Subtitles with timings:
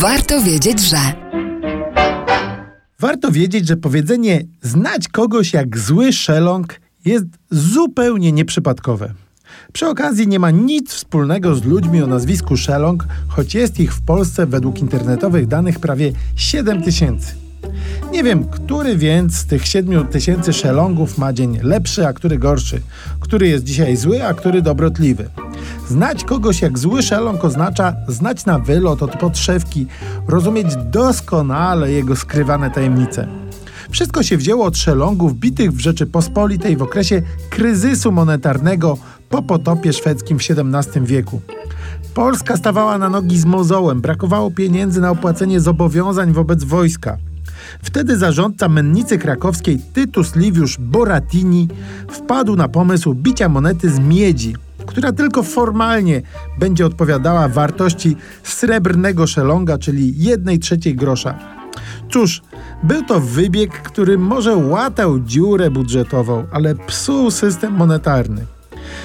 [0.00, 0.96] Warto wiedzieć, że.
[3.00, 9.14] Warto wiedzieć, że powiedzenie znać kogoś jak zły szelong jest zupełnie nieprzypadkowe.
[9.72, 14.02] Przy okazji nie ma nic wspólnego z ludźmi o nazwisku Szelong, choć jest ich w
[14.02, 17.34] Polsce według internetowych danych prawie 7 tysięcy.
[18.12, 22.80] Nie wiem, który więc z tych 7 tysięcy szelongów ma dzień lepszy, a który gorszy,
[23.20, 25.28] który jest dzisiaj zły, a który dobrotliwy.
[25.90, 29.86] Znać kogoś jak zły szelong oznacza znać na wylot od podszewki,
[30.28, 33.26] rozumieć doskonale jego skrywane tajemnice.
[33.90, 38.98] Wszystko się wzięło od szelongów bitych w Rzeczypospolitej w okresie kryzysu monetarnego
[39.28, 41.40] po potopie szwedzkim w XVII wieku.
[42.14, 47.16] Polska stawała na nogi z mozołem, brakowało pieniędzy na opłacenie zobowiązań wobec wojska.
[47.82, 51.68] Wtedy zarządca mennicy krakowskiej Tytus Liviusz Boratini
[52.10, 54.54] wpadł na pomysł bicia monety z miedzi,
[54.90, 56.22] która tylko formalnie
[56.58, 61.38] będzie odpowiadała wartości srebrnego szelonga, czyli jednej trzeciej grosza.
[62.10, 62.42] Cóż,
[62.82, 68.46] był to wybieg, który może łatał dziurę budżetową, ale psuł system monetarny.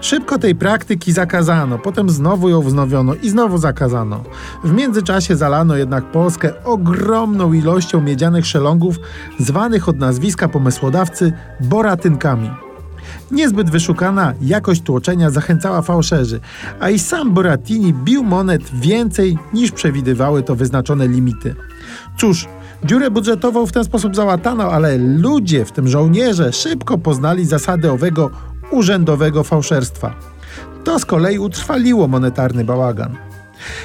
[0.00, 4.24] Szybko tej praktyki zakazano, potem znowu ją wznowiono i znowu zakazano.
[4.64, 8.96] W międzyczasie zalano jednak Polskę ogromną ilością miedzianych szelongów,
[9.38, 12.50] zwanych od nazwiska pomysłodawcy boratynkami.
[13.30, 16.40] Niezbyt wyszukana jakość tłoczenia zachęcała fałszerzy,
[16.80, 21.54] a i sam Boratini bił monet więcej niż przewidywały to wyznaczone limity.
[22.18, 22.46] Cóż,
[22.84, 28.30] dziurę budżetową w ten sposób załatano, ale ludzie, w tym żołnierze, szybko poznali zasady owego
[28.70, 30.14] urzędowego fałszerstwa.
[30.84, 33.16] To z kolei utrwaliło monetarny bałagan.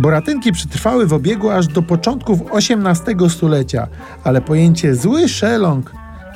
[0.00, 3.88] Boratynki przetrwały w obiegu aż do początków XVIII stulecia,
[4.24, 5.92] ale pojęcie zły szelong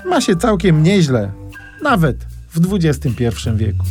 [0.07, 1.33] ma się całkiem nieźle,
[1.83, 2.17] nawet
[2.55, 3.85] w XXI wieku.